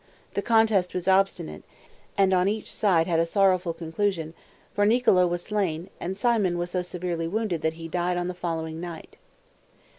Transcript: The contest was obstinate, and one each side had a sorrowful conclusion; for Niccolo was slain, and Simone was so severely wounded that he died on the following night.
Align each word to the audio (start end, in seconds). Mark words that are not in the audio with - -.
The 0.33 0.41
contest 0.41 0.95
was 0.95 1.07
obstinate, 1.07 1.61
and 2.17 2.31
one 2.31 2.47
each 2.47 2.73
side 2.73 3.05
had 3.05 3.19
a 3.19 3.25
sorrowful 3.27 3.71
conclusion; 3.71 4.33
for 4.73 4.83
Niccolo 4.83 5.27
was 5.27 5.43
slain, 5.43 5.91
and 5.99 6.17
Simone 6.17 6.57
was 6.57 6.71
so 6.71 6.81
severely 6.81 7.27
wounded 7.27 7.61
that 7.61 7.73
he 7.73 7.87
died 7.87 8.17
on 8.17 8.27
the 8.27 8.33
following 8.33 8.79
night. 8.81 9.17